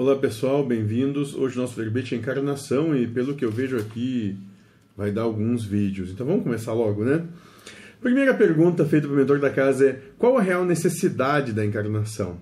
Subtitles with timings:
[0.00, 1.34] Olá pessoal, bem-vindos.
[1.34, 4.36] Hoje nosso verbete é encarnação e pelo que eu vejo aqui
[4.96, 6.12] vai dar alguns vídeos.
[6.12, 7.26] Então vamos começar logo, né?
[8.00, 12.38] Primeira pergunta feita para o mentor da casa é: qual a real necessidade da encarnação?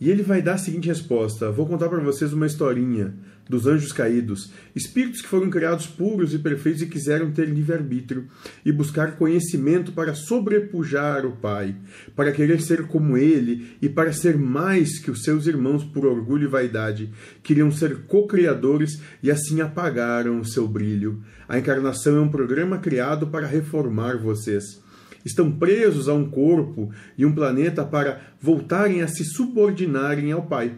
[0.00, 3.14] E ele vai dar a seguinte resposta: Vou contar para vocês uma historinha
[3.50, 8.28] dos anjos caídos, espíritos que foram criados puros e perfeitos e quiseram ter livre-arbítrio
[8.64, 11.74] e buscar conhecimento para sobrepujar o Pai,
[12.14, 16.44] para querer ser como ele e para ser mais que os seus irmãos por orgulho
[16.44, 17.12] e vaidade.
[17.42, 21.20] Queriam ser co-criadores e assim apagaram o seu brilho.
[21.48, 24.80] A encarnação é um programa criado para reformar vocês
[25.24, 30.72] estão presos a um corpo e um planeta para voltarem a se subordinarem ao Pai.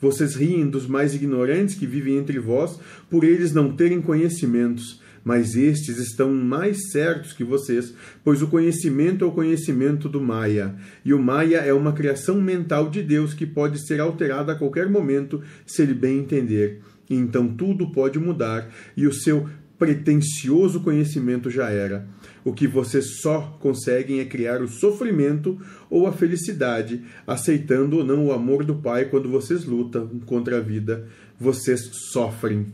[0.00, 2.78] Vocês riem dos mais ignorantes que vivem entre vós,
[3.10, 9.24] por eles não terem conhecimentos, mas estes estão mais certos que vocês, pois o conhecimento
[9.24, 10.74] é o conhecimento do Maya,
[11.04, 14.88] e o Maya é uma criação mental de Deus que pode ser alterada a qualquer
[14.88, 16.80] momento se ele bem entender.
[17.10, 22.06] Então tudo pode mudar, e o seu pretensioso conhecimento já era.
[22.44, 28.26] O que vocês só conseguem é criar o sofrimento ou a felicidade, aceitando ou não
[28.26, 31.06] o amor do Pai quando vocês lutam contra a vida,
[31.38, 32.66] vocês sofrem.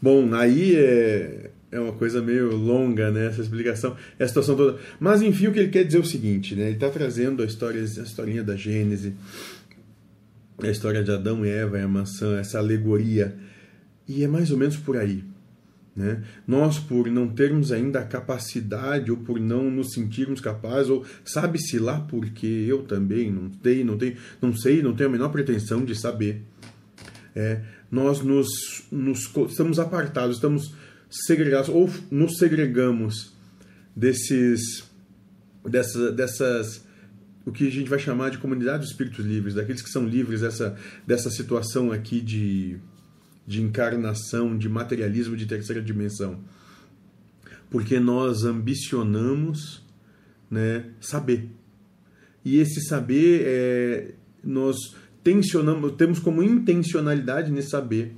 [0.00, 3.26] Bom, aí é, é uma coisa meio longa, né?
[3.26, 4.78] Essa explicação, a situação toda.
[4.98, 6.66] Mas enfim, o que ele quer dizer é o seguinte, né?
[6.66, 9.14] Ele está trazendo a história, a historinha da Gênese,
[10.62, 13.36] a história de Adão e Eva e a maçã, essa alegoria.
[14.06, 15.24] E é mais ou menos por aí.
[15.96, 16.24] Né?
[16.46, 21.78] Nós, por não termos ainda a capacidade, ou por não nos sentirmos capazes, ou sabe-se
[21.78, 25.84] lá porque eu também não tenho, não tenho, não sei, não tenho a menor pretensão
[25.84, 26.42] de saber.
[27.34, 28.48] É, nós nos,
[28.90, 30.74] nos estamos apartados, estamos
[31.08, 33.32] segregados, ou nos segregamos
[33.94, 34.84] desses,
[35.64, 36.84] dessas, dessas
[37.46, 40.40] o que a gente vai chamar de comunidade dos espíritos livres, daqueles que são livres
[40.40, 42.78] dessa, dessa situação aqui de
[43.46, 46.40] de encarnação, de materialismo de terceira dimensão.
[47.70, 49.84] Porque nós ambicionamos
[50.50, 51.50] né, saber.
[52.44, 54.76] E esse saber, é, nós
[55.22, 58.16] tensionamos, temos como intencionalidade nesse saber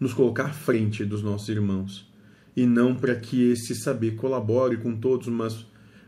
[0.00, 2.10] nos colocar à frente dos nossos irmãos.
[2.56, 5.66] E não para que esse saber colabore com todos, mas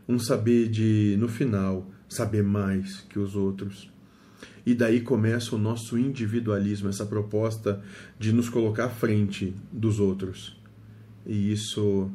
[0.09, 3.92] um saber de, no final, saber mais que os outros.
[4.65, 7.83] E daí começa o nosso individualismo, essa proposta
[8.17, 10.57] de nos colocar à frente dos outros.
[11.25, 12.09] E isso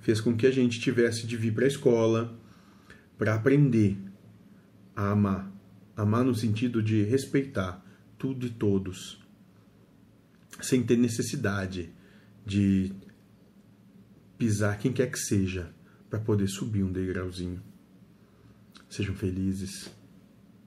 [0.00, 2.38] fez com que a gente tivesse de vir para a escola
[3.16, 3.96] para aprender
[4.94, 5.52] a amar.
[5.96, 7.84] Amar no sentido de respeitar
[8.16, 9.20] tudo e todos,
[10.60, 11.92] sem ter necessidade
[12.46, 12.92] de
[14.36, 15.72] pisar quem quer que seja
[16.08, 17.60] para poder subir um degrauzinho.
[18.88, 19.90] Sejam felizes.